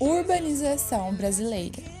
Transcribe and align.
urbanização 0.00 1.12
brasileira. 1.14 1.97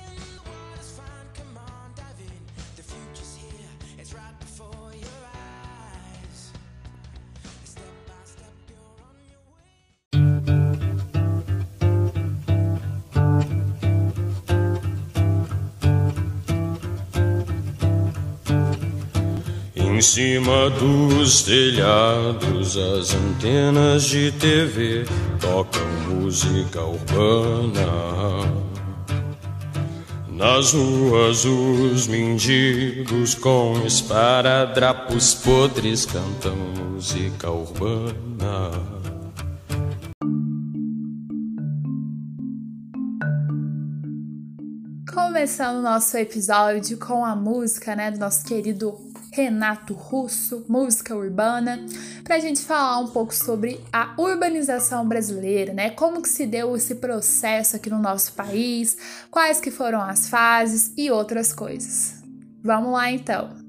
Em 19.98 20.00
cima 20.00 20.70
dos 20.70 21.42
telhados, 21.42 22.76
as 22.76 23.12
antenas 23.16 24.04
de 24.04 24.30
TV 24.30 25.04
tocam 25.40 25.84
música 26.08 26.80
urbana. 26.84 27.82
Nas 30.28 30.72
ruas, 30.72 31.44
os 31.44 32.06
mendigos 32.06 33.34
com 33.34 33.84
esparadrapos 33.84 35.34
podres 35.34 36.06
cantam 36.06 36.54
música 36.54 37.50
urbana. 37.50 38.70
Começando 45.12 45.78
o 45.78 45.82
nosso 45.82 46.16
episódio 46.16 46.96
com 46.98 47.24
a 47.24 47.34
música, 47.34 47.96
né, 47.96 48.12
do 48.12 48.20
nosso 48.20 48.44
querido 48.44 49.07
Renato 49.38 49.94
Russo, 49.94 50.64
música 50.68 51.14
urbana, 51.14 51.86
para 52.24 52.34
a 52.34 52.38
gente 52.40 52.60
falar 52.60 52.98
um 52.98 53.06
pouco 53.06 53.32
sobre 53.32 53.80
a 53.92 54.12
urbanização 54.18 55.06
brasileira, 55.06 55.72
né? 55.72 55.90
Como 55.90 56.20
que 56.20 56.28
se 56.28 56.44
deu 56.44 56.74
esse 56.74 56.96
processo 56.96 57.76
aqui 57.76 57.88
no 57.88 58.00
nosso 58.00 58.32
país, 58.32 58.96
quais 59.30 59.60
que 59.60 59.70
foram 59.70 60.00
as 60.00 60.28
fases 60.28 60.92
e 60.96 61.08
outras 61.08 61.52
coisas. 61.52 62.20
Vamos 62.64 62.92
lá 62.92 63.12
então. 63.12 63.67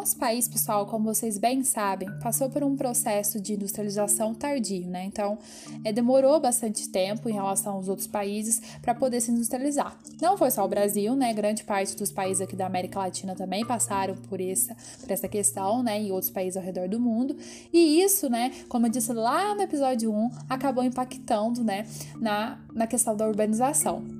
Nosso 0.00 0.16
país, 0.16 0.48
pessoal, 0.48 0.86
como 0.86 1.14
vocês 1.14 1.36
bem 1.36 1.62
sabem, 1.62 2.08
passou 2.22 2.48
por 2.48 2.64
um 2.64 2.74
processo 2.74 3.38
de 3.38 3.52
industrialização 3.52 4.34
tardio, 4.34 4.86
né? 4.86 5.04
Então, 5.04 5.36
é, 5.84 5.92
demorou 5.92 6.40
bastante 6.40 6.88
tempo 6.88 7.28
em 7.28 7.34
relação 7.34 7.74
aos 7.74 7.86
outros 7.86 8.06
países 8.06 8.62
para 8.80 8.94
poder 8.94 9.20
se 9.20 9.30
industrializar. 9.30 9.94
Não 10.18 10.38
foi 10.38 10.50
só 10.50 10.64
o 10.64 10.68
Brasil, 10.68 11.14
né? 11.14 11.34
Grande 11.34 11.64
parte 11.64 11.94
dos 11.94 12.10
países 12.10 12.40
aqui 12.40 12.56
da 12.56 12.64
América 12.64 12.98
Latina 12.98 13.34
também 13.34 13.62
passaram 13.66 14.16
por 14.16 14.40
essa, 14.40 14.74
por 15.02 15.10
essa 15.10 15.28
questão, 15.28 15.82
né? 15.82 16.02
E 16.02 16.10
outros 16.10 16.30
países 16.30 16.56
ao 16.56 16.62
redor 16.62 16.88
do 16.88 16.98
mundo. 16.98 17.36
E 17.70 18.00
isso, 18.02 18.30
né? 18.30 18.52
Como 18.70 18.86
eu 18.86 18.90
disse 18.90 19.12
lá 19.12 19.54
no 19.54 19.60
episódio 19.60 20.10
1, 20.10 20.30
acabou 20.48 20.82
impactando, 20.82 21.62
né? 21.62 21.86
Na, 22.18 22.58
na 22.72 22.86
questão 22.86 23.14
da 23.14 23.28
urbanização. 23.28 24.19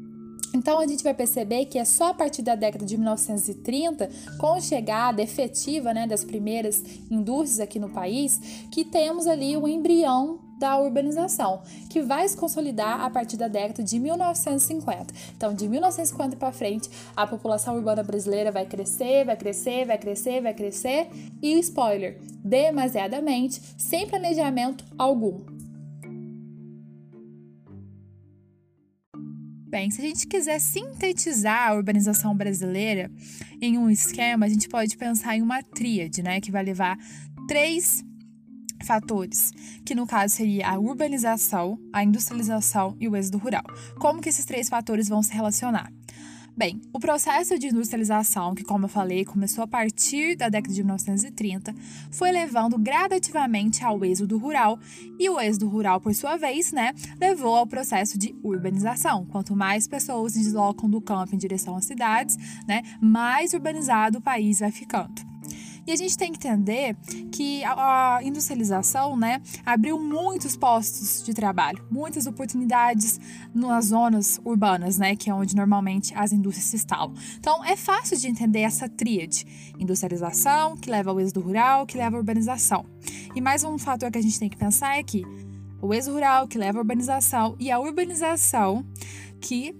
Então 0.54 0.80
a 0.80 0.86
gente 0.86 1.04
vai 1.04 1.14
perceber 1.14 1.66
que 1.66 1.78
é 1.78 1.84
só 1.84 2.10
a 2.10 2.14
partir 2.14 2.42
da 2.42 2.54
década 2.54 2.84
de 2.84 2.96
1930, 2.96 4.08
com 4.38 4.54
a 4.54 4.60
chegada 4.60 5.22
efetiva 5.22 5.94
né, 5.94 6.06
das 6.06 6.24
primeiras 6.24 6.82
indústrias 7.10 7.60
aqui 7.60 7.78
no 7.78 7.90
país, 7.90 8.38
que 8.70 8.84
temos 8.84 9.26
ali 9.26 9.56
o 9.56 9.68
embrião 9.68 10.50
da 10.60 10.78
urbanização, 10.78 11.62
que 11.88 12.02
vai 12.02 12.28
se 12.28 12.36
consolidar 12.36 13.00
a 13.00 13.08
partir 13.08 13.38
da 13.38 13.48
década 13.48 13.82
de 13.82 13.98
1950. 13.98 15.06
Então, 15.34 15.54
de 15.54 15.66
1950 15.66 16.36
para 16.36 16.52
frente, 16.52 16.90
a 17.16 17.26
população 17.26 17.76
urbana 17.76 18.02
brasileira 18.02 18.52
vai 18.52 18.66
crescer, 18.66 19.24
vai 19.24 19.36
crescer, 19.36 19.86
vai 19.86 19.96
crescer, 19.96 20.42
vai 20.42 20.52
crescer 20.52 21.08
e 21.40 21.58
spoiler, 21.60 22.20
demasiadamente, 22.44 23.62
sem 23.78 24.06
planejamento 24.06 24.84
algum. 24.98 25.49
Bem, 29.70 29.88
se 29.88 30.00
a 30.00 30.04
gente 30.04 30.26
quiser 30.26 30.58
sintetizar 30.58 31.68
a 31.68 31.74
urbanização 31.74 32.36
brasileira 32.36 33.08
em 33.62 33.78
um 33.78 33.88
esquema, 33.88 34.44
a 34.44 34.48
gente 34.48 34.68
pode 34.68 34.96
pensar 34.96 35.36
em 35.36 35.42
uma 35.42 35.62
tríade, 35.62 36.24
né, 36.24 36.40
que 36.40 36.50
vai 36.50 36.64
levar 36.64 36.98
três 37.46 38.04
fatores, 38.82 39.52
que 39.84 39.94
no 39.94 40.08
caso 40.08 40.34
seria 40.34 40.70
a 40.70 40.76
urbanização, 40.76 41.78
a 41.92 42.02
industrialização 42.02 42.96
e 42.98 43.08
o 43.08 43.14
êxodo 43.14 43.38
rural. 43.38 43.62
Como 44.00 44.20
que 44.20 44.28
esses 44.28 44.44
três 44.44 44.68
fatores 44.68 45.08
vão 45.08 45.22
se 45.22 45.32
relacionar? 45.32 45.92
Bem, 46.60 46.78
o 46.92 47.00
processo 47.00 47.58
de 47.58 47.68
industrialização, 47.68 48.54
que 48.54 48.62
como 48.62 48.84
eu 48.84 48.88
falei, 48.90 49.24
começou 49.24 49.64
a 49.64 49.66
partir 49.66 50.36
da 50.36 50.50
década 50.50 50.74
de 50.74 50.82
1930, 50.82 51.74
foi 52.10 52.30
levando 52.30 52.78
gradativamente 52.78 53.82
ao 53.82 54.04
êxodo 54.04 54.36
rural, 54.36 54.78
e 55.18 55.30
o 55.30 55.40
êxodo 55.40 55.66
rural, 55.70 56.02
por 56.02 56.14
sua 56.14 56.36
vez, 56.36 56.70
né, 56.70 56.92
levou 57.18 57.56
ao 57.56 57.66
processo 57.66 58.18
de 58.18 58.36
urbanização. 58.42 59.24
Quanto 59.24 59.56
mais 59.56 59.88
pessoas 59.88 60.34
se 60.34 60.40
deslocam 60.40 60.90
do 60.90 61.00
campo 61.00 61.34
em 61.34 61.38
direção 61.38 61.76
às 61.76 61.86
cidades, 61.86 62.36
né, 62.68 62.82
mais 63.00 63.54
urbanizado 63.54 64.18
o 64.18 64.20
país 64.20 64.58
vai 64.58 64.70
ficando. 64.70 65.30
E 65.86 65.92
a 65.92 65.96
gente 65.96 66.16
tem 66.16 66.32
que 66.32 66.38
entender 66.38 66.96
que 67.32 67.62
a, 67.64 68.20
industrialização, 68.22 69.16
né, 69.16 69.40
abriu 69.64 69.98
muitos 69.98 70.56
postos 70.56 71.22
de 71.24 71.32
trabalho, 71.32 71.84
muitas 71.90 72.26
oportunidades 72.26 73.20
nas 73.54 73.86
zonas 73.86 74.40
urbanas, 74.44 74.98
né, 74.98 75.16
que 75.16 75.30
é 75.30 75.34
onde 75.34 75.56
normalmente 75.56 76.14
as 76.14 76.32
indústrias 76.32 76.66
se 76.66 76.76
instalam. 76.76 77.14
Então, 77.38 77.64
é 77.64 77.76
fácil 77.76 78.16
de 78.16 78.28
entender 78.28 78.60
essa 78.60 78.88
tríade: 78.88 79.46
industrialização, 79.78 80.76
que 80.76 80.90
leva 80.90 81.10
ao 81.10 81.20
êxodo 81.20 81.40
rural, 81.40 81.86
que 81.86 81.96
leva 81.96 82.16
à 82.16 82.18
urbanização. 82.18 82.84
E 83.34 83.40
mais 83.40 83.64
um 83.64 83.78
fator 83.78 84.10
que 84.10 84.18
a 84.18 84.22
gente 84.22 84.38
tem 84.38 84.48
que 84.48 84.56
pensar 84.56 84.98
é 84.98 85.02
que 85.02 85.24
o 85.82 85.94
êxodo 85.94 86.14
rural, 86.14 86.46
que 86.46 86.58
leva 86.58 86.78
à 86.78 86.80
urbanização, 86.80 87.56
e 87.58 87.70
a 87.70 87.78
urbanização, 87.78 88.84
que 89.40 89.74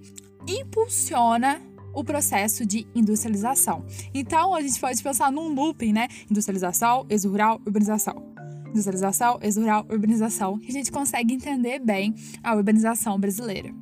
impulsiona 0.46 1.60
o 1.92 2.04
processo 2.04 2.64
de 2.64 2.86
industrialização. 2.94 3.84
Então, 4.14 4.54
a 4.54 4.60
gente 4.60 4.80
pode 4.80 5.02
pensar 5.02 5.30
num 5.30 5.52
looping, 5.54 5.92
né? 5.92 6.08
Industrialização, 6.30 7.06
êxodo 7.08 7.32
rural, 7.32 7.60
urbanização. 7.66 8.30
Industrialização, 8.68 9.38
êxodo 9.42 9.66
rural, 9.66 9.86
urbanização, 9.90 10.58
que 10.58 10.68
a 10.68 10.72
gente 10.72 10.92
consegue 10.92 11.34
entender 11.34 11.78
bem 11.80 12.14
a 12.42 12.54
urbanização 12.54 13.18
brasileira. 13.18 13.79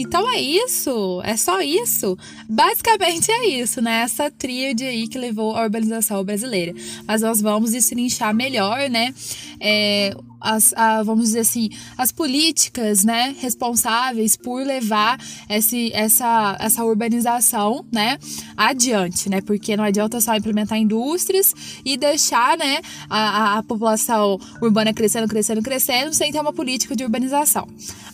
Então 0.00 0.32
é 0.32 0.40
isso, 0.40 1.20
é 1.24 1.36
só 1.36 1.60
isso. 1.60 2.16
Basicamente 2.48 3.32
é 3.32 3.48
isso, 3.48 3.82
né? 3.82 4.02
Essa 4.02 4.30
tríade 4.30 4.84
aí 4.84 5.08
que 5.08 5.18
levou 5.18 5.56
a 5.56 5.62
urbanização 5.64 6.22
brasileira. 6.24 6.72
Mas 7.04 7.22
nós 7.22 7.40
vamos 7.40 7.72
destrinchar 7.72 8.32
melhor, 8.32 8.88
né? 8.88 9.12
É, 9.60 10.14
as, 10.40 10.72
a, 10.74 11.02
vamos 11.02 11.26
dizer 11.26 11.40
assim, 11.40 11.68
as 11.96 12.12
políticas, 12.12 13.04
né, 13.04 13.34
responsáveis 13.38 14.36
por 14.36 14.64
levar 14.64 15.18
esse, 15.48 15.90
essa, 15.92 16.56
essa 16.60 16.84
urbanização, 16.84 17.84
né, 17.92 18.18
adiante, 18.56 19.28
né, 19.28 19.40
porque 19.40 19.76
não 19.76 19.84
adianta 19.84 20.20
só 20.20 20.34
implementar 20.34 20.78
indústrias 20.78 21.52
e 21.84 21.96
deixar, 21.96 22.56
né, 22.56 22.80
a, 23.08 23.58
a 23.58 23.62
população 23.62 24.38
urbana 24.60 24.92
crescendo, 24.92 25.28
crescendo, 25.28 25.62
crescendo, 25.62 26.14
sem 26.14 26.32
ter 26.32 26.40
uma 26.40 26.52
política 26.52 26.94
de 26.94 27.04
urbanização. 27.04 27.68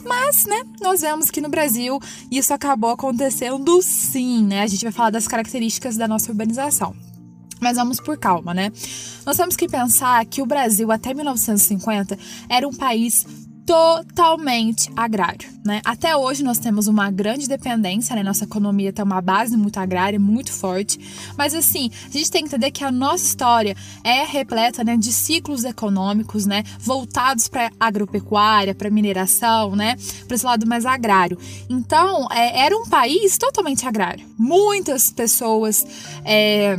Mas, 0.05 0.45
né, 0.45 0.63
nós 0.81 1.01
vemos 1.01 1.31
que 1.31 1.41
no 1.41 1.49
Brasil 1.49 1.99
isso 2.31 2.53
acabou 2.53 2.91
acontecendo 2.91 3.81
sim, 3.83 4.45
né, 4.45 4.63
a 4.63 4.67
gente 4.67 4.83
vai 4.83 4.93
falar 4.93 5.11
das 5.11 5.29
características 5.29 5.97
da 5.97 6.09
nossa 6.09 6.31
urbanização. 6.31 6.95
Mas 7.65 7.79
vamos 7.79 7.99
por 7.99 8.19
calma, 8.19 8.53
né? 8.53 8.71
Nós 9.25 9.39
temos 9.39 9.57
que 9.57 9.67
pensar 9.67 10.23
que 10.27 10.43
o 10.43 10.47
Brasil, 10.47 10.93
até 10.93 11.15
1950, 11.15 12.19
era 12.47 12.69
um 12.69 12.75
país 12.75 13.25
totalmente 13.65 14.91
agrário, 14.95 15.49
né? 15.65 15.81
Até 15.83 16.15
hoje 16.15 16.45
nós 16.45 16.59
temos 16.59 16.87
uma 16.87 17.11
grande 17.11 17.49
dependência, 17.49 18.15
né? 18.15 18.23
Nossa 18.23 18.45
economia 18.45 18.93
tem 18.93 19.03
uma 19.03 19.23
base 19.23 19.57
muito 19.57 19.79
agrária, 19.79 20.21
muito 20.21 20.53
forte. 20.53 20.99
Mas 21.39 21.55
assim, 21.55 21.91
a 22.07 22.11
gente 22.11 22.31
tem 22.31 22.43
que 22.43 22.49
entender 22.49 22.71
que 22.71 22.85
a 22.85 22.93
nossa 22.93 23.25
história 23.25 23.75
é 24.05 24.25
repleta, 24.25 24.85
né, 24.85 24.99
de 24.99 25.11
ciclos 25.11 25.65
econômicos, 25.65 26.45
né, 26.45 26.63
voltados 26.79 27.49
para 27.49 27.73
agropecuária, 27.81 28.75
para 28.75 28.91
mineração, 28.91 29.75
né, 29.75 29.97
para 30.27 30.35
esse 30.35 30.45
lado 30.45 30.67
mais 30.67 30.85
agrário. 30.85 31.39
Então, 31.71 32.29
é, 32.31 32.67
era 32.67 32.77
um 32.77 32.85
país 32.85 33.39
totalmente 33.39 33.87
agrário. 33.87 34.27
Muitas 34.37 35.11
pessoas 35.11 35.87
é, 36.27 36.77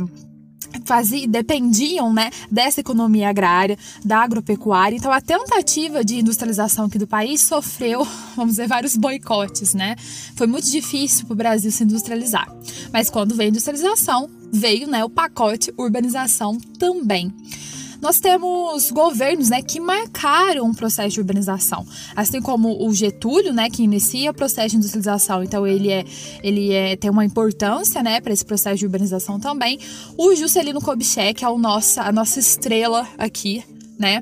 fazia, 0.84 1.26
dependiam 1.26 2.12
né, 2.12 2.30
dessa 2.50 2.80
economia 2.80 3.28
agrária, 3.28 3.78
da 4.04 4.18
agropecuária. 4.18 4.96
Então, 4.96 5.12
a 5.12 5.20
tentativa 5.20 6.04
de 6.04 6.18
industrialização 6.18 6.86
aqui 6.86 6.98
do 6.98 7.06
país 7.06 7.42
sofreu, 7.42 8.06
vamos 8.36 8.52
dizer, 8.52 8.68
vários 8.68 8.96
boicotes. 8.96 9.74
Né? 9.74 9.96
Foi 10.34 10.46
muito 10.46 10.70
difícil 10.70 11.26
para 11.26 11.34
o 11.34 11.36
Brasil 11.36 11.70
se 11.70 11.84
industrializar. 11.84 12.52
Mas 12.92 13.10
quando 13.10 13.34
veio 13.34 13.48
a 13.48 13.50
industrialização, 13.50 14.28
veio 14.52 14.86
né, 14.86 15.04
o 15.04 15.10
pacote 15.10 15.72
urbanização 15.76 16.58
também. 16.78 17.32
Nós 18.00 18.20
temos 18.20 18.90
governos, 18.90 19.50
né, 19.50 19.62
que 19.62 19.80
marcaram 19.80 20.68
o 20.68 20.74
processo 20.74 21.14
de 21.14 21.20
urbanização, 21.20 21.86
assim 22.14 22.40
como 22.40 22.86
o 22.86 22.92
Getúlio, 22.92 23.52
né, 23.52 23.68
que 23.70 23.82
inicia 23.82 24.30
o 24.30 24.34
processo 24.34 24.70
de 24.70 24.76
industrialização, 24.76 25.42
então 25.42 25.66
ele 25.66 25.90
é, 25.90 26.04
ele 26.42 26.72
é 26.72 26.96
tem 26.96 27.10
uma 27.10 27.24
importância, 27.24 28.02
né, 28.02 28.20
para 28.20 28.32
esse 28.32 28.44
processo 28.44 28.76
de 28.76 28.86
urbanização 28.86 29.38
também. 29.38 29.78
O 30.16 30.34
Juscelino 30.34 30.80
Kubitschek 30.80 31.44
é 31.44 31.48
o 31.48 31.58
nossa, 31.58 32.02
a 32.02 32.12
nossa 32.12 32.38
estrela 32.38 33.06
aqui, 33.18 33.64
né? 33.98 34.20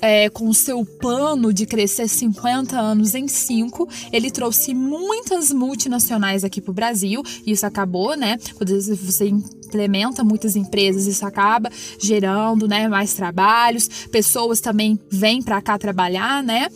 É, 0.00 0.28
com 0.30 0.52
seu 0.52 0.84
plano 0.84 1.52
de 1.52 1.66
crescer 1.66 2.08
50 2.08 2.78
anos 2.78 3.14
em 3.14 3.28
5, 3.28 3.88
ele 4.12 4.30
trouxe 4.30 4.74
muitas 4.74 5.52
multinacionais 5.52 6.44
aqui 6.44 6.60
para 6.60 6.70
o 6.70 6.74
Brasil. 6.74 7.22
E 7.46 7.52
isso 7.52 7.66
acabou, 7.66 8.16
né? 8.16 8.38
Quando 8.56 8.80
você 8.80 9.28
implementa 9.28 10.24
muitas 10.24 10.56
empresas, 10.56 11.06
isso 11.06 11.26
acaba 11.26 11.70
gerando 11.98 12.66
né, 12.66 12.88
mais 12.88 13.12
trabalhos, 13.12 13.88
pessoas 14.10 14.60
também 14.60 14.98
vêm 15.10 15.42
para 15.42 15.60
cá 15.60 15.78
trabalhar, 15.78 16.42
né? 16.42 16.68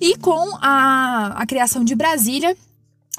E 0.00 0.16
com 0.16 0.56
a, 0.60 1.34
a 1.36 1.46
criação 1.46 1.82
de 1.82 1.94
Brasília, 1.94 2.56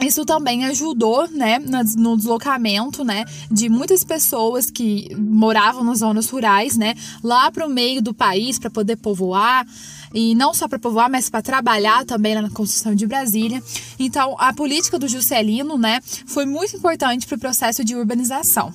isso 0.02 0.24
também 0.26 0.66
ajudou, 0.66 1.28
né, 1.30 1.60
no 1.98 2.16
deslocamento, 2.16 3.04
né, 3.04 3.26
de 3.50 3.68
muitas 3.68 4.04
pessoas 4.04 4.70
que 4.70 5.10
moravam 5.16 5.84
nas 5.84 6.00
zonas 6.00 6.30
rurais, 6.30 6.78
né, 6.78 6.94
lá 7.24 7.52
para 7.52 7.66
o 7.66 7.70
meio 7.70 8.02
do 8.02 8.14
país 8.14 8.60
para 8.60 8.70
poder 8.70 8.98
povoar 8.98 9.66
e 10.14 10.36
não 10.36 10.54
só 10.54 10.68
para 10.68 10.80
povoar, 10.80 11.10
mas 11.10 11.30
para 11.30 11.42
trabalhar 11.42 12.06
também 12.06 12.36
na 12.36 12.50
construção 12.50 12.94
de 12.94 13.08
Brasília. 13.08 13.62
Então, 13.98 14.36
a 14.40 14.54
política 14.54 15.00
do 15.00 15.08
Juscelino, 15.08 15.78
né, 15.78 16.00
foi 16.26 16.46
muito 16.46 16.76
importante 16.78 17.26
para 17.26 17.36
o 17.36 17.40
processo 17.40 17.84
de 17.84 17.96
urbanização. 17.96 18.74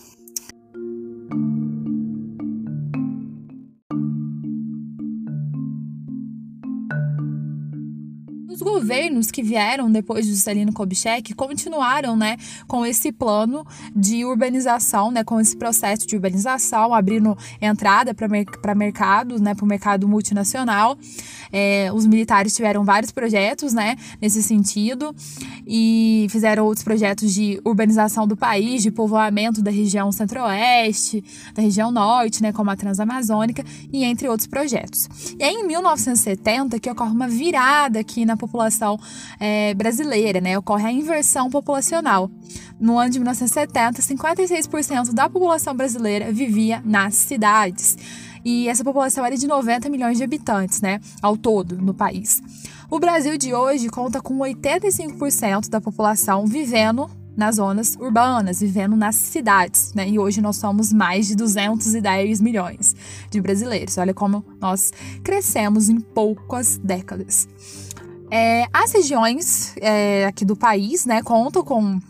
Governos 8.62 9.30
que 9.30 9.42
vieram 9.42 9.90
depois 9.90 10.26
de 10.26 10.32
Juscelino 10.32 10.72
Kubitschek 10.72 11.34
continuaram, 11.34 12.16
né, 12.16 12.36
com 12.66 12.86
esse 12.86 13.12
plano 13.12 13.66
de 13.94 14.24
urbanização, 14.24 15.10
né, 15.10 15.24
com 15.24 15.40
esse 15.40 15.56
processo 15.56 16.06
de 16.06 16.14
urbanização, 16.16 16.94
abrindo 16.94 17.36
entrada 17.60 18.14
para 18.14 18.28
mer 18.28 18.46
mercados, 18.76 19.40
né, 19.40 19.54
para 19.54 19.64
o 19.64 19.68
mercado 19.68 20.08
multinacional. 20.08 20.96
É, 21.52 21.90
os 21.92 22.06
militares 22.06 22.54
tiveram 22.54 22.84
vários 22.84 23.10
projetos, 23.10 23.72
né, 23.72 23.96
nesse 24.20 24.42
sentido 24.42 25.14
e 25.66 26.26
fizeram 26.30 26.64
outros 26.64 26.84
projetos 26.84 27.32
de 27.32 27.60
urbanização 27.64 28.26
do 28.26 28.36
país, 28.36 28.82
de 28.82 28.90
povoamento 28.90 29.62
da 29.62 29.70
região 29.70 30.10
centro-oeste, 30.10 31.22
da 31.54 31.62
região 31.62 31.90
norte, 31.90 32.42
né, 32.42 32.52
como 32.52 32.70
a 32.70 32.76
Transamazônica 32.76 33.64
e 33.92 34.04
entre 34.04 34.28
outros 34.28 34.46
projetos. 34.46 35.08
E 35.38 35.44
aí, 35.44 35.54
em 35.54 35.66
1970 35.66 36.78
que 36.78 36.90
ocorre 36.90 37.12
uma 37.12 37.28
virada 37.28 38.00
aqui 38.00 38.24
na 38.24 38.36
população 38.36 38.51
população 38.52 39.00
é, 39.40 39.72
brasileira, 39.72 40.40
né? 40.40 40.58
Ocorre 40.58 40.86
a 40.86 40.92
inversão 40.92 41.48
populacional. 41.48 42.30
No 42.78 42.98
ano 42.98 43.10
de 43.10 43.18
1970, 43.18 44.02
56% 44.02 45.12
da 45.12 45.28
população 45.28 45.74
brasileira 45.74 46.30
vivia 46.30 46.82
nas 46.84 47.14
cidades. 47.14 47.96
E 48.44 48.68
essa 48.68 48.84
população 48.84 49.24
era 49.24 49.36
de 49.36 49.46
90 49.46 49.88
milhões 49.88 50.18
de 50.18 50.24
habitantes, 50.24 50.82
né? 50.82 51.00
Ao 51.22 51.36
todo, 51.36 51.80
no 51.80 51.94
país. 51.94 52.42
O 52.90 52.98
Brasil 52.98 53.38
de 53.38 53.54
hoje 53.54 53.88
conta 53.88 54.20
com 54.20 54.38
85% 54.38 55.70
da 55.70 55.80
população 55.80 56.46
vivendo 56.46 57.08
nas 57.36 57.56
zonas 57.56 57.96
urbanas, 57.98 58.60
vivendo 58.60 58.94
nas 58.94 59.16
cidades, 59.16 59.94
né? 59.94 60.08
E 60.08 60.18
hoje 60.18 60.42
nós 60.42 60.56
somos 60.56 60.92
mais 60.92 61.28
de 61.28 61.34
210 61.34 62.40
milhões 62.40 62.94
de 63.30 63.40
brasileiros. 63.40 63.96
Olha 63.96 64.12
como 64.12 64.44
nós 64.60 64.92
crescemos 65.24 65.88
em 65.88 65.98
poucas 65.98 66.78
décadas. 66.78 67.48
É, 68.34 68.66
as 68.72 68.90
regiões 68.92 69.74
é, 69.76 70.24
aqui 70.24 70.42
do 70.42 70.56
país, 70.56 71.04
né, 71.04 71.22
contam 71.22 71.62
com 71.62 72.00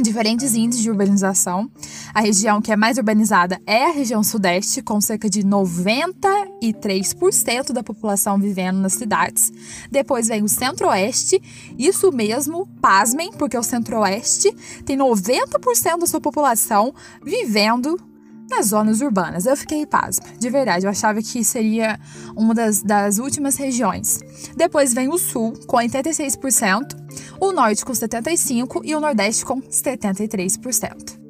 diferentes 0.00 0.54
índices 0.54 0.84
de 0.84 0.88
urbanização. 0.88 1.68
A 2.14 2.20
região 2.20 2.62
que 2.62 2.70
é 2.70 2.76
mais 2.76 2.96
urbanizada 2.96 3.60
é 3.66 3.86
a 3.86 3.92
região 3.92 4.22
sudeste, 4.22 4.80
com 4.80 5.00
cerca 5.00 5.28
de 5.28 5.42
93% 5.42 7.72
da 7.72 7.82
população 7.82 8.38
vivendo 8.38 8.78
nas 8.78 8.92
cidades. 8.92 9.52
Depois 9.90 10.28
vem 10.28 10.44
o 10.44 10.48
centro-oeste, 10.48 11.42
isso 11.76 12.12
mesmo, 12.12 12.68
pasmem, 12.80 13.32
porque 13.32 13.58
o 13.58 13.62
centro-oeste 13.64 14.52
tem 14.84 14.96
90% 14.96 15.98
da 15.98 16.06
sua 16.06 16.20
população 16.20 16.94
vivendo 17.20 17.98
nas 18.48 18.66
zonas 18.66 19.00
urbanas. 19.00 19.46
Eu 19.46 19.56
fiquei 19.56 19.86
pasma, 19.86 20.24
de 20.38 20.50
verdade. 20.50 20.86
Eu 20.86 20.90
achava 20.90 21.20
que 21.22 21.44
seria 21.44 21.98
uma 22.36 22.54
das, 22.54 22.82
das 22.82 23.18
últimas 23.18 23.56
regiões. 23.56 24.20
Depois 24.56 24.92
vem 24.92 25.08
o 25.08 25.18
sul, 25.18 25.54
com 25.66 25.76
86%, 25.76 26.96
o 27.40 27.52
norte 27.52 27.84
com 27.84 27.92
75% 27.92 28.80
e 28.84 28.94
o 28.94 29.00
nordeste 29.00 29.44
com 29.44 29.60
73%. 29.60 31.24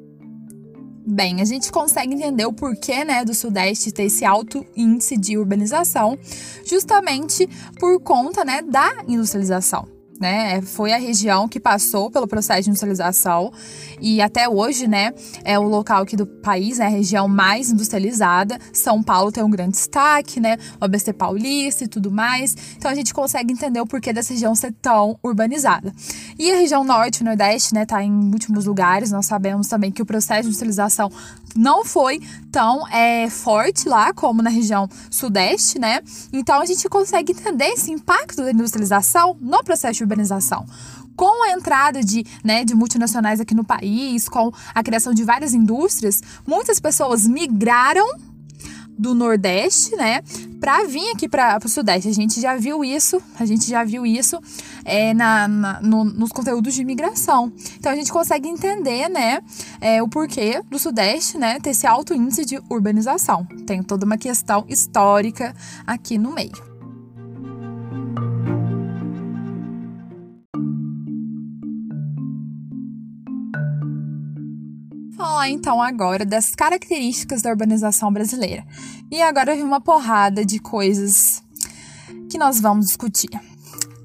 Bem, 1.07 1.39
a 1.39 1.45
gente 1.45 1.71
consegue 1.71 2.15
entender 2.15 2.47
o 2.47 2.53
porquê 2.53 3.05
né, 3.05 3.23
do 3.23 3.33
Sudeste 3.33 3.91
ter 3.91 4.05
esse 4.05 4.25
alto 4.25 4.65
índice 4.75 5.15
de 5.15 5.37
urbanização, 5.37 6.17
justamente 6.65 7.47
por 7.79 7.99
conta 8.01 8.43
né, 8.43 8.63
da 8.63 9.03
industrialização 9.07 9.94
né? 10.19 10.61
Foi 10.61 10.93
a 10.93 10.97
região 10.97 11.47
que 11.47 11.59
passou 11.59 12.09
pelo 12.09 12.27
processo 12.27 12.63
de 12.63 12.69
industrialização 12.69 13.51
e 13.99 14.21
até 14.21 14.47
hoje, 14.47 14.87
né, 14.87 15.13
é 15.43 15.57
o 15.57 15.63
local 15.63 16.03
aqui 16.03 16.15
do 16.15 16.25
país, 16.25 16.79
né, 16.79 16.85
a 16.85 16.89
região 16.89 17.27
mais 17.27 17.69
industrializada. 17.69 18.59
São 18.73 19.01
Paulo 19.01 19.31
tem 19.31 19.43
um 19.43 19.49
grande 19.49 19.71
destaque, 19.71 20.39
né? 20.39 20.57
O 20.79 20.85
ABC 20.85 21.13
paulista 21.13 21.83
e 21.83 21.87
tudo 21.87 22.11
mais. 22.11 22.55
Então 22.77 22.89
a 22.89 22.95
gente 22.95 23.13
consegue 23.13 23.51
entender 23.51 23.79
o 23.79 23.85
porquê 23.85 24.13
dessa 24.13 24.33
região 24.33 24.53
ser 24.55 24.73
tão 24.81 25.17
urbanizada. 25.23 25.93
E 26.37 26.51
a 26.51 26.55
região 26.55 26.83
norte 26.83 27.21
e 27.21 27.23
nordeste, 27.23 27.73
né, 27.73 27.85
tá 27.85 28.03
em 28.03 28.11
últimos 28.11 28.65
lugares. 28.65 29.11
Nós 29.11 29.25
sabemos 29.25 29.67
também 29.67 29.91
que 29.91 30.01
o 30.01 30.05
processo 30.05 30.43
de 30.43 30.47
industrialização 30.47 31.11
não 31.55 31.85
foi 31.85 32.21
tão 32.51 32.87
é, 32.89 33.29
forte 33.29 33.87
lá 33.87 34.13
como 34.13 34.41
na 34.41 34.49
região 34.49 34.89
sudeste, 35.09 35.79
né? 35.79 36.01
Então 36.33 36.61
a 36.61 36.65
gente 36.65 36.87
consegue 36.89 37.31
entender 37.31 37.67
esse 37.69 37.91
impacto 37.91 38.43
da 38.43 38.51
industrialização 38.51 39.37
no 39.39 39.63
processo 39.63 39.93
urbanização 40.05 40.65
com 41.15 41.43
a 41.43 41.51
entrada 41.51 42.03
de, 42.03 42.25
né, 42.43 42.65
de 42.65 42.75
multinacionais 42.75 43.39
aqui 43.39 43.55
no 43.55 43.63
país, 43.63 44.27
com 44.27 44.51
a 44.73 44.83
criação 44.83 45.13
de 45.13 45.23
várias 45.23 45.53
indústrias, 45.53 46.21
muitas 46.45 46.79
pessoas 46.79 47.25
migraram 47.27 48.05
do 48.97 49.13
Nordeste, 49.13 49.95
né, 49.95 50.21
para 50.59 50.85
vir 50.85 51.11
aqui 51.11 51.27
para 51.27 51.59
o 51.63 51.69
Sudeste. 51.69 52.07
A 52.07 52.13
gente 52.13 52.39
já 52.39 52.55
viu 52.55 52.83
isso, 52.83 53.21
a 53.37 53.45
gente 53.45 53.69
já 53.69 53.83
viu 53.83 54.05
isso 54.05 54.39
é, 54.85 55.13
na, 55.13 55.47
na 55.47 55.81
no, 55.81 56.05
nos 56.05 56.31
conteúdos 56.31 56.73
de 56.73 56.81
imigração. 56.81 57.51
Então 57.77 57.91
a 57.91 57.95
gente 57.95 58.11
consegue 58.11 58.47
entender, 58.47 59.09
né, 59.09 59.41
é, 59.81 60.01
o 60.01 60.07
porquê 60.07 60.61
do 60.69 60.79
Sudeste, 60.79 61.37
né, 61.37 61.59
ter 61.59 61.71
esse 61.71 61.85
alto 61.85 62.13
índice 62.13 62.45
de 62.45 62.57
urbanização. 62.69 63.45
Tem 63.65 63.83
toda 63.83 64.05
uma 64.05 64.17
questão 64.17 64.65
histórica 64.67 65.53
aqui 65.85 66.17
no 66.17 66.33
meio. 66.33 66.74
Falar 75.45 75.49
então 75.49 75.81
agora 75.81 76.25
das 76.25 76.55
características 76.55 77.41
da 77.41 77.51
urbanização 77.51 78.11
brasileira. 78.11 78.65
E 79.11 79.21
agora 79.21 79.53
vem 79.53 79.63
uma 79.63 79.79
porrada 79.79 80.43
de 80.43 80.59
coisas 80.59 81.43
que 82.29 82.37
nós 82.37 82.59
vamos 82.59 82.87
discutir. 82.87 83.29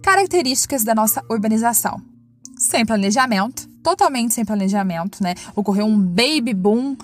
Características 0.02 0.84
da 0.84 0.94
nossa 0.94 1.22
urbanização: 1.30 2.00
sem 2.56 2.84
planejamento, 2.84 3.68
totalmente 3.82 4.34
sem 4.34 4.44
planejamento, 4.44 5.22
né? 5.22 5.34
Ocorreu 5.56 5.86
um 5.86 5.98
baby 5.98 6.52
boom 6.54 6.96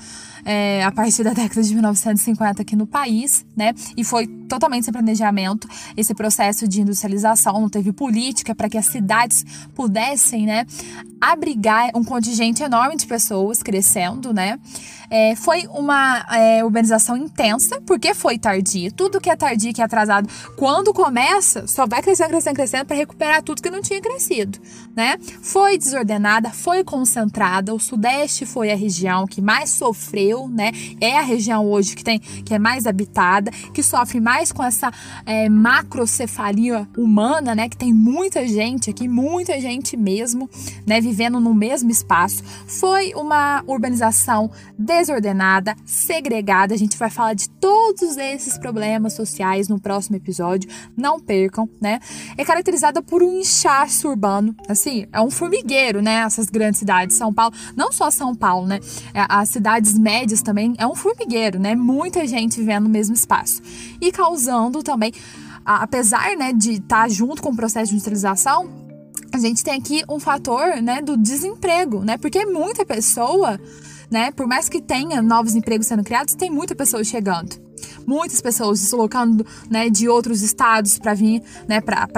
é, 0.47 0.85
a 0.85 0.93
partir 0.93 1.25
da 1.25 1.33
década 1.33 1.61
de 1.61 1.75
1950 1.75 2.63
aqui 2.63 2.77
no 2.77 2.87
país, 2.87 3.45
né? 3.57 3.75
E 3.97 4.05
foi 4.05 4.29
totalmente 4.47 4.85
sem 4.85 4.93
planejamento 4.93 5.69
esse 5.97 6.15
processo 6.15 6.69
de 6.69 6.81
industrialização, 6.81 7.61
não 7.61 7.69
teve 7.69 7.93
política 7.93 8.55
para 8.55 8.69
que 8.69 8.79
as 8.79 8.87
cidades 8.87 9.45
pudessem, 9.75 10.47
né, 10.47 10.65
abrigar 11.21 11.91
um 11.97 12.05
contingente 12.05 12.63
enorme 12.63 12.97
de 12.97 13.07
pessoas 13.07 13.61
crescendo, 13.61 14.33
né? 14.33 14.59
É, 15.11 15.37
foi 15.37 15.67
uma 15.69 16.25
é, 16.33 16.65
urbanização 16.65 17.17
intensa, 17.17 17.81
porque 17.87 18.13
foi 18.15 18.39
tardia. 18.39 18.91
Tudo 18.91 19.21
que 19.21 19.31
é 19.31 19.37
tardio, 19.37 19.73
que 19.73 19.81
é 19.81 19.85
atrasado, 19.85 20.29
quando 20.57 20.93
começa, 20.93 21.67
só 21.67 21.87
vai 21.87 22.03
crescendo, 22.03 22.31
crescendo, 22.31 22.57
crescendo 22.57 22.87
para 22.87 22.97
recuperar 22.97 23.43
tudo 23.43 23.63
que 23.63 23.71
não 23.71 23.81
tinha 23.81 24.01
crescido, 24.01 24.59
né? 24.95 25.17
Foi 25.43 25.79
desordenada, 25.79 26.51
foi 26.51 26.85
concentrada. 26.85 27.75
O 27.75 27.79
Sudeste 27.79 28.45
foi 28.45 28.71
a 28.71 28.77
região 28.77 29.27
que 29.27 29.41
mais 29.41 29.71
sofreu 29.71 30.36
Brasil, 30.37 30.49
né? 30.49 30.73
É 31.01 31.19
a 31.19 31.23
região 31.23 31.67
hoje 31.71 31.97
que 31.97 32.05
tem 32.05 32.19
que 32.19 32.53
é 32.53 32.59
mais 32.59 32.87
habitada, 32.87 33.51
que 33.73 33.83
sofre 33.83 34.21
mais 34.21 34.53
com 34.53 34.63
essa 34.63 34.93
é, 35.25 35.49
macrocefalia 35.49 36.89
humana, 36.97 37.55
né? 37.55 37.69
Que 37.69 37.77
tem 37.77 37.93
muita 37.93 38.47
gente 38.47 38.91
aqui, 38.91 39.09
muita 39.09 39.59
gente 39.61 39.97
mesmo, 39.97 40.49
né? 40.87 41.01
Vivendo 41.01 41.41
no 41.41 41.55
mesmo 41.55 41.91
espaço. 41.91 42.43
Foi 42.67 43.13
uma 43.15 43.63
urbanização 43.67 44.51
desordenada, 44.79 45.75
segregada. 45.85 46.75
A 46.75 46.79
gente 46.79 46.97
vai 46.97 47.11
falar 47.11 47.35
de 47.35 47.49
todos 47.49 48.17
esses 48.17 48.59
problemas 48.59 49.15
sociais 49.15 49.69
no 49.69 49.81
próximo 49.81 50.17
episódio. 50.17 50.69
Não 50.97 51.19
percam, 51.19 51.69
né? 51.81 52.01
É 52.37 52.45
caracterizada 52.45 53.03
por 53.03 53.23
um 53.23 53.41
inchaço 53.41 54.09
urbano, 54.09 54.55
assim, 54.69 55.07
é 55.13 55.21
um 55.21 55.31
formigueiro, 55.31 56.03
né? 56.03 56.23
Essas 56.27 56.47
grandes 56.47 56.79
cidades, 56.79 57.17
São 57.17 57.33
Paulo, 57.33 57.55
não 57.77 57.93
só 57.93 58.11
São 58.11 58.35
Paulo, 58.35 58.67
né? 58.67 58.81
É, 59.15 59.25
as 59.29 59.49
cidades 59.49 59.97
médias 59.99 60.16
também 60.45 60.75
é 60.79 60.87
um 60.87 60.95
formigueiro, 60.95 61.59
né? 61.59 61.75
Muita 61.75 62.27
gente 62.27 62.61
vivendo 62.61 62.85
no 62.85 62.91
mesmo 62.91 63.15
espaço 63.15 63.61
e 64.01 64.13
causando 64.13 64.83
também, 64.83 65.13
apesar, 65.65 66.37
né, 66.37 66.53
de 66.53 66.75
estar 66.75 67.03
tá 67.03 67.09
junto 67.09 67.43
com 67.43 67.51
o 67.51 67.57
processo 67.57 67.87
de 67.87 67.95
industrialização, 67.95 68.69
a 69.33 69.39
gente 69.39 69.63
tem 69.65 69.75
aqui 69.75 70.03
um 70.09 70.21
fator, 70.21 70.81
né, 70.81 71.03
do 71.03 71.17
desemprego, 71.17 72.01
né? 72.01 72.17
Porque 72.17 72.47
muita 72.47 72.87
pessoa, 72.87 73.61
né, 74.11 74.31
por 74.31 74.47
mais 74.47 74.69
que 74.69 74.81
tenha 74.81 75.21
novos 75.23 75.55
empregos 75.55 75.87
sendo 75.87 76.05
criados, 76.05 76.35
tem 76.35 76.51
muita 76.51 76.75
pessoa 76.75 77.03
chegando 77.05 77.67
muitas 78.07 78.41
pessoas 78.41 78.81
deslocando 78.81 79.45
né, 79.69 79.91
de 79.91 80.09
outros 80.09 80.43
estados 80.43 80.99
para 80.99 81.15
vir 81.15 81.43
né, 81.69 81.81
para 81.81 82.09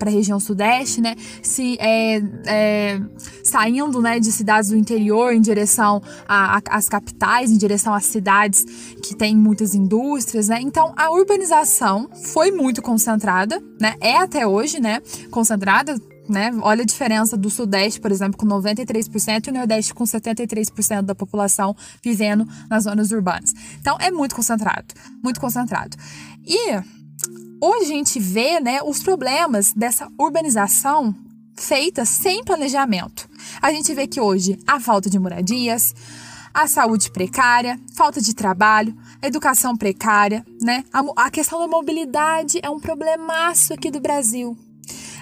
a 0.00 0.10
região 0.10 0.38
sudeste, 0.38 1.00
né, 1.00 1.14
se, 1.42 1.76
é, 1.80 2.22
é, 2.46 3.00
saindo 3.44 4.00
né, 4.00 4.20
de 4.20 4.30
cidades 4.30 4.70
do 4.70 4.76
interior 4.76 5.32
em 5.32 5.40
direção 5.40 6.00
às 6.26 6.88
capitais, 6.88 7.50
em 7.50 7.56
direção 7.56 7.92
às 7.92 8.04
cidades 8.04 8.64
que 9.02 9.14
têm 9.14 9.36
muitas 9.36 9.74
indústrias. 9.74 10.48
Né? 10.48 10.60
Então, 10.60 10.92
a 10.96 11.10
urbanização 11.10 12.08
foi 12.32 12.50
muito 12.50 12.80
concentrada, 12.80 13.62
né, 13.80 13.94
é 14.00 14.16
até 14.16 14.46
hoje 14.46 14.80
né, 14.80 15.00
concentrada 15.30 16.00
né? 16.28 16.50
Olha 16.62 16.82
a 16.82 16.86
diferença 16.86 17.36
do 17.36 17.50
Sudeste, 17.50 18.00
por 18.00 18.12
exemplo, 18.12 18.38
com 18.38 18.46
93% 18.46 19.46
e 19.46 19.50
o 19.50 19.52
Nordeste 19.52 19.94
com 19.94 20.04
73% 20.04 21.02
da 21.02 21.14
população 21.14 21.76
vivendo 22.02 22.46
nas 22.68 22.84
zonas 22.84 23.10
urbanas. 23.10 23.52
Então 23.80 23.96
é 24.00 24.10
muito 24.10 24.34
concentrado, 24.34 24.94
muito 25.22 25.40
concentrado. 25.40 25.96
E 26.44 26.72
hoje 27.60 27.84
a 27.84 27.94
gente 27.94 28.20
vê, 28.20 28.60
né, 28.60 28.80
os 28.82 29.02
problemas 29.02 29.72
dessa 29.72 30.08
urbanização 30.18 31.14
feita 31.54 32.04
sem 32.04 32.42
planejamento. 32.44 33.28
A 33.60 33.70
gente 33.72 33.92
vê 33.94 34.06
que 34.06 34.20
hoje 34.20 34.58
a 34.66 34.80
falta 34.80 35.10
de 35.10 35.18
moradias, 35.18 35.94
a 36.54 36.66
saúde 36.66 37.10
precária, 37.10 37.78
falta 37.94 38.20
de 38.20 38.34
trabalho, 38.34 38.96
educação 39.22 39.76
precária, 39.76 40.44
né? 40.60 40.84
A, 40.92 41.26
a 41.26 41.30
questão 41.30 41.58
da 41.58 41.68
mobilidade 41.68 42.58
é 42.62 42.68
um 42.68 42.80
problemaço 42.80 43.72
aqui 43.72 43.90
do 43.90 44.00
Brasil 44.00 44.56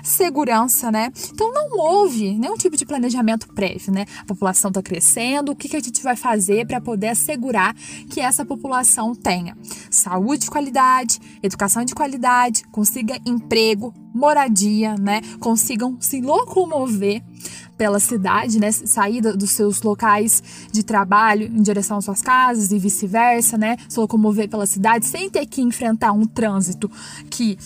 segurança, 0.02 0.90
né? 0.90 1.12
Então 1.32 1.52
não 1.52 1.78
houve 1.78 2.38
nenhum 2.38 2.56
tipo 2.56 2.76
de 2.76 2.86
planejamento 2.86 3.48
prévio, 3.48 3.92
né? 3.92 4.06
A 4.20 4.24
população 4.24 4.68
está 4.68 4.82
crescendo, 4.82 5.52
o 5.52 5.56
que, 5.56 5.68
que 5.68 5.76
a 5.76 5.80
gente 5.80 6.02
vai 6.02 6.16
fazer 6.16 6.66
para 6.66 6.80
poder 6.80 7.08
assegurar 7.08 7.74
que 8.08 8.20
essa 8.20 8.44
população 8.44 9.14
tenha 9.14 9.56
saúde 9.90 10.44
de 10.44 10.50
qualidade, 10.50 11.18
educação 11.42 11.84
de 11.84 11.94
qualidade, 11.94 12.64
consiga 12.70 13.18
emprego, 13.26 13.94
moradia, 14.14 14.96
né? 14.96 15.20
Consigam 15.38 15.96
se 16.00 16.20
locomover 16.20 17.22
pela 17.80 17.98
cidade, 17.98 18.60
né? 18.60 18.70
Sair 18.70 19.22
dos 19.22 19.52
seus 19.52 19.80
locais 19.80 20.42
de 20.70 20.82
trabalho 20.82 21.46
em 21.46 21.62
direção 21.62 21.96
às 21.96 22.04
suas 22.04 22.20
casas 22.20 22.70
e 22.72 22.78
vice-versa, 22.78 23.56
né? 23.56 23.78
Se 23.88 23.98
locomover 23.98 24.48
pela 24.50 24.66
cidade 24.66 25.06
sem 25.06 25.30
ter 25.30 25.46
que 25.46 25.62
enfrentar 25.62 26.12
um 26.12 26.26
trânsito 26.26 26.90
que 27.30 27.58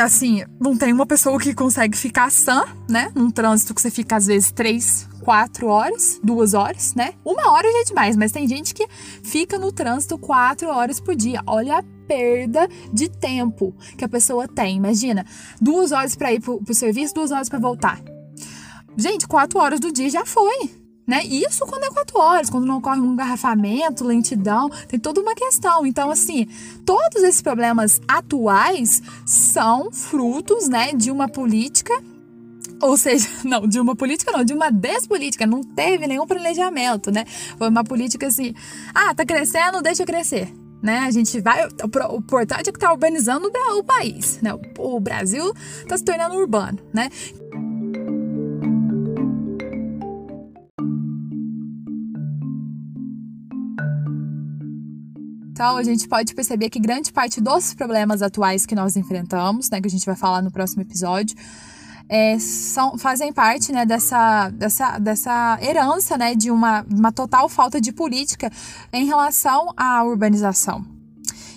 assim, 0.00 0.44
não 0.60 0.76
tem 0.76 0.92
uma 0.92 1.06
pessoa 1.06 1.38
que 1.38 1.54
consegue 1.54 1.96
ficar 1.96 2.30
sã, 2.30 2.64
né? 2.88 3.10
Num 3.14 3.30
trânsito 3.30 3.74
que 3.74 3.80
você 3.80 3.90
fica 3.90 4.16
às 4.16 4.26
vezes 4.26 4.52
três, 4.52 5.08
quatro 5.22 5.68
horas, 5.68 6.20
duas 6.22 6.54
horas, 6.54 6.94
né? 6.94 7.14
Uma 7.24 7.50
hora 7.52 7.70
já 7.70 7.80
é 7.80 7.84
demais, 7.84 8.16
mas 8.16 8.32
tem 8.32 8.46
gente 8.46 8.74
que 8.74 8.86
fica 9.22 9.58
no 9.58 9.72
trânsito 9.72 10.18
quatro 10.18 10.68
horas 10.68 11.00
por 11.00 11.14
dia. 11.14 11.40
Olha 11.46 11.78
a 11.78 11.82
perda 12.06 12.68
de 12.92 13.08
tempo 13.08 13.74
que 13.96 14.04
a 14.04 14.08
pessoa 14.08 14.46
tem. 14.46 14.76
Imagina, 14.76 15.24
duas 15.60 15.92
horas 15.92 16.14
para 16.14 16.32
ir 16.32 16.40
pro, 16.40 16.62
pro 16.62 16.74
serviço, 16.74 17.14
duas 17.14 17.30
horas 17.32 17.48
para 17.48 17.58
voltar. 17.58 18.00
Gente, 18.96 19.26
quatro 19.26 19.58
horas 19.58 19.80
do 19.80 19.92
dia 19.92 20.08
já 20.08 20.24
foi 20.24 20.85
né? 21.06 21.22
Isso 21.24 21.64
quando 21.66 21.84
é 21.84 21.90
quatro 21.90 22.18
horas, 22.18 22.50
quando 22.50 22.66
não 22.66 22.78
ocorre 22.78 23.00
um 23.00 23.12
engarrafamento, 23.12 24.04
lentidão, 24.04 24.68
tem 24.88 24.98
toda 24.98 25.20
uma 25.20 25.34
questão. 25.34 25.86
Então, 25.86 26.10
assim, 26.10 26.46
todos 26.84 27.22
esses 27.22 27.40
problemas 27.40 28.00
atuais 28.08 29.02
são 29.24 29.92
frutos, 29.92 30.68
né, 30.68 30.92
de 30.92 31.10
uma 31.10 31.28
política 31.28 31.94
ou 32.80 32.96
seja, 32.96 33.28
não, 33.44 33.66
de 33.66 33.80
uma 33.80 33.96
política 33.96 34.32
não, 34.32 34.44
de 34.44 34.52
uma 34.52 34.70
despolítica, 34.70 35.46
não 35.46 35.62
teve 35.62 36.06
nenhum 36.06 36.26
planejamento, 36.26 37.10
né? 37.10 37.24
Foi 37.56 37.68
uma 37.68 37.84
política 37.84 38.26
assim, 38.26 38.54
ah, 38.94 39.14
tá 39.14 39.24
crescendo, 39.24 39.80
deixa 39.80 40.04
crescer. 40.04 40.52
Né? 40.82 40.98
A 40.98 41.10
gente 41.10 41.40
vai. 41.40 41.66
O, 41.66 42.16
importante 42.18 42.68
é 42.68 42.72
que 42.72 42.78
tá 42.78 42.92
urbanizando 42.92 43.48
o, 43.48 43.78
o 43.78 43.82
país. 43.82 44.40
Né? 44.42 44.52
O, 44.54 44.96
o 44.96 45.00
Brasil 45.00 45.52
está 45.80 45.96
se 45.96 46.04
tornando 46.04 46.36
urbano. 46.36 46.78
Né? 46.92 47.08
Então, 55.56 55.78
a 55.78 55.82
gente 55.82 56.06
pode 56.06 56.34
perceber 56.34 56.68
que 56.68 56.78
grande 56.78 57.10
parte 57.10 57.40
dos 57.40 57.72
problemas 57.72 58.20
atuais 58.20 58.66
que 58.66 58.74
nós 58.74 58.94
enfrentamos, 58.94 59.70
né, 59.70 59.80
que 59.80 59.86
a 59.86 59.90
gente 59.90 60.04
vai 60.04 60.14
falar 60.14 60.42
no 60.42 60.50
próximo 60.50 60.82
episódio, 60.82 61.34
é, 62.10 62.38
são, 62.38 62.98
fazem 62.98 63.32
parte 63.32 63.72
né, 63.72 63.86
dessa, 63.86 64.50
dessa, 64.50 64.98
dessa 64.98 65.58
herança 65.62 66.18
né, 66.18 66.34
de 66.34 66.50
uma, 66.50 66.84
uma 66.94 67.10
total 67.10 67.48
falta 67.48 67.80
de 67.80 67.90
política 67.90 68.52
em 68.92 69.06
relação 69.06 69.72
à 69.74 70.04
urbanização. 70.04 70.84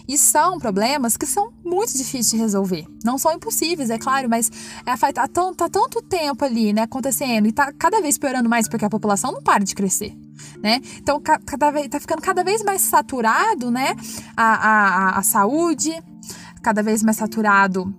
E 0.08 0.18
são 0.18 0.60
problemas 0.60 1.18
que 1.18 1.26
são 1.26 1.52
muito 1.62 1.92
difíceis 1.92 2.32
de 2.32 2.38
resolver. 2.38 2.88
Não 3.04 3.18
são 3.18 3.34
impossíveis, 3.34 3.90
é 3.90 3.98
claro, 3.98 4.30
mas 4.30 4.50
é, 4.86 4.96
tá, 5.12 5.28
tá 5.28 5.70
tanto 5.70 6.02
tempo 6.04 6.46
ali 6.46 6.72
né, 6.72 6.84
acontecendo 6.84 7.50
e 7.50 7.52
tá 7.52 7.74
cada 7.74 8.00
vez 8.00 8.18
piorando 8.18 8.48
mais 8.48 8.70
porque 8.70 8.86
a 8.86 8.90
população 8.90 9.34
não 9.34 9.44
para 9.44 9.66
de 9.66 9.76
crescer 9.76 10.16
né? 10.62 10.82
Então, 10.98 11.22
cada 11.22 11.72
vez, 11.72 11.88
tá 11.88 12.00
ficando 12.00 12.22
cada 12.22 12.44
vez 12.44 12.64
mais 12.64 12.82
saturado, 12.82 13.72
né? 13.72 13.96
A, 14.36 14.44
a, 14.44 15.20
a 15.20 15.24
saúde, 15.24 15.92
cada 16.62 16.84
vez 16.84 17.04
mais 17.04 17.18
saturado 17.18 17.94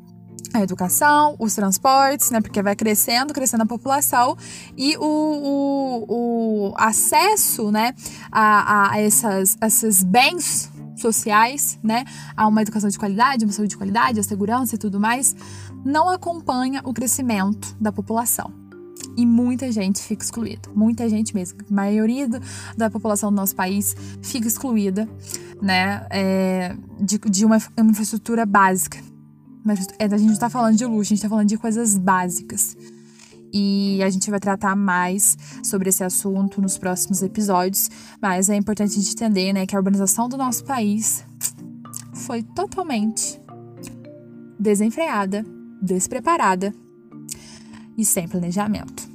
a 0.53 0.63
educação, 0.63 1.37
os 1.39 1.55
transportes, 1.55 2.31
né? 2.31 2.41
Porque 2.41 2.63
vai 2.63 2.75
crescendo, 2.75 3.33
crescendo 3.33 3.63
a 3.63 3.67
população 3.67 4.37
e 4.77 4.97
o, 4.97 5.03
o, 5.05 6.71
o 6.71 6.75
acesso, 6.77 7.71
né? 7.71 7.95
A, 8.31 8.93
a 8.93 9.01
essas, 9.01 9.57
esses 9.63 10.03
bens 10.03 10.71
sociais, 10.97 11.79
né? 11.83 12.05
A 12.37 12.47
uma 12.47 12.63
educação 12.63 12.91
de 12.91 12.99
qualidade, 12.99 13.45
uma 13.45 13.53
saúde 13.53 13.71
de 13.71 13.77
qualidade, 13.77 14.21
a 14.21 14.23
segurança 14.23 14.75
e 14.75 14.79
tudo 14.79 15.01
mais, 15.01 15.35
não 15.85 16.09
acompanha 16.09 16.81
o 16.85 16.93
crescimento 16.93 17.77
da 17.81 17.93
população 17.93 18.60
e 19.21 19.27
muita 19.27 19.71
gente 19.71 20.00
fica 20.00 20.25
excluída. 20.25 20.71
Muita 20.75 21.07
gente 21.07 21.35
mesmo. 21.35 21.59
A 21.71 21.75
maioria 21.75 22.27
do, 22.27 22.41
da 22.75 22.89
população 22.89 23.31
do 23.31 23.37
nosso 23.37 23.55
país 23.55 23.95
fica 24.23 24.49
excluída, 24.49 25.07
né? 25.61 26.07
É, 26.09 26.75
de, 26.99 27.19
de 27.19 27.45
uma, 27.45 27.59
infraestrutura 27.79 28.47
básica. 28.47 28.97
Mas 29.62 29.87
é, 29.99 30.07
a 30.07 30.17
gente 30.17 30.25
não 30.29 30.33
está 30.33 30.49
falando 30.49 30.75
de 30.75 30.87
luxo, 30.87 31.00
a 31.00 31.05
gente 31.05 31.19
está 31.19 31.29
falando 31.29 31.49
de 31.49 31.59
coisas 31.59 31.99
básicas. 31.99 32.75
E 33.53 34.03
a 34.03 34.09
gente 34.09 34.31
vai 34.31 34.41
tratar 34.41 34.75
mais 34.75 35.37
sobre 35.62 35.91
esse 35.91 36.03
assunto 36.03 36.62
nos 36.62 36.79
próximos 36.79 37.23
episódios. 37.23 37.91
Mas 38.23 38.49
é 38.49 38.57
importante 38.57 38.93
a 38.93 39.03
gente 39.03 39.12
entender 39.12 39.53
né, 39.53 39.67
que 39.67 39.77
a 39.77 39.79
urbanização 39.79 40.31
do 40.31 40.39
nosso 40.39 40.65
país 40.65 41.23
foi 42.15 42.43
totalmente 42.43 43.39
desenfreada, 44.59 45.45
despreparada 45.83 46.73
e 47.99 48.05
sem 48.05 48.27
planejamento. 48.27 49.10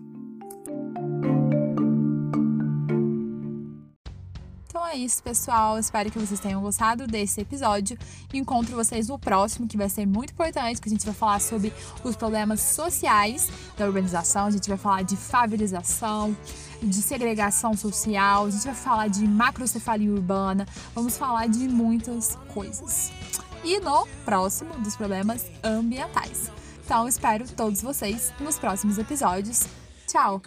É 4.95 4.97
isso, 4.97 5.21
pessoal. 5.21 5.77
Espero 5.77 6.09
que 6.09 6.17
vocês 6.17 6.39
tenham 6.39 6.61
gostado 6.61 7.05
desse 7.05 7.41
episódio. 7.41 7.97
Encontro 8.33 8.75
vocês 8.75 9.09
no 9.09 9.19
próximo, 9.19 9.67
que 9.67 9.75
vai 9.75 9.89
ser 9.89 10.05
muito 10.05 10.31
importante, 10.31 10.79
que 10.81 10.87
a 10.87 10.91
gente 10.91 11.05
vai 11.05 11.13
falar 11.13 11.41
sobre 11.41 11.73
os 12.03 12.15
problemas 12.15 12.61
sociais 12.61 13.49
da 13.77 13.85
urbanização, 13.85 14.45
a 14.45 14.51
gente 14.51 14.69
vai 14.69 14.77
falar 14.77 15.01
de 15.03 15.17
favelização, 15.17 16.35
de 16.81 17.01
segregação 17.01 17.75
social, 17.75 18.45
a 18.45 18.49
gente 18.49 18.63
vai 18.63 18.75
falar 18.75 19.07
de 19.09 19.27
macrocefalia 19.27 20.11
urbana, 20.11 20.65
vamos 20.93 21.17
falar 21.17 21.47
de 21.47 21.67
muitas 21.67 22.37
coisas. 22.53 23.11
E 23.63 23.79
no 23.79 24.07
próximo 24.23 24.73
dos 24.79 24.95
problemas 24.95 25.45
ambientais. 25.63 26.49
Então 26.85 27.07
espero 27.07 27.45
todos 27.49 27.81
vocês 27.81 28.31
nos 28.39 28.57
próximos 28.57 28.97
episódios. 28.97 29.63
Tchau! 30.07 30.41